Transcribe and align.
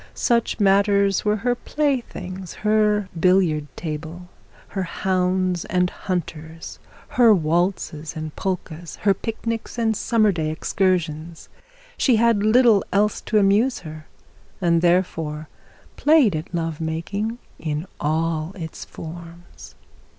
Such 0.15 0.59
matters 0.59 1.23
were 1.23 1.35
her 1.35 1.53
playthings, 1.53 2.53
her 2.65 3.07
billiard 3.19 3.67
table, 3.75 4.29
her 4.69 4.81
hounds 4.81 5.63
and 5.65 5.91
hunters, 5.91 6.79
her 7.09 7.31
waltzes 7.35 8.15
and 8.15 8.35
polkas, 8.35 8.95
her 9.01 9.13
picnics 9.13 9.77
and 9.77 9.95
summer 9.95 10.31
day 10.31 10.49
excursions. 10.49 11.49
She 11.99 12.15
had 12.15 12.41
little 12.41 12.83
else 12.91 13.21
to 13.21 13.37
amuse 13.37 13.81
her, 13.81 14.07
and 14.59 14.81
therefore 14.81 15.47
played 15.97 16.35
at 16.35 16.51
love 16.51 16.81
making 16.81 17.37
in 17.59 17.85
all 17.99 18.53
its 18.55 18.83
forms. 18.83 19.75